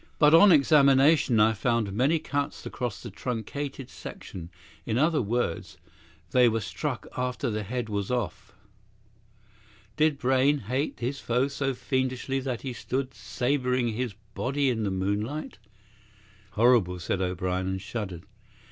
[0.17, 4.49] But on examination I found many cuts across the truncated section;
[4.83, 5.77] in other words,
[6.31, 8.51] they were struck after the head was off.
[9.97, 14.89] Did Brayne hate his foe so fiendishly that he stood sabring his body in the
[14.89, 15.59] moonlight?"
[16.53, 18.23] "Horrible!" said O'Brien, and shuddered.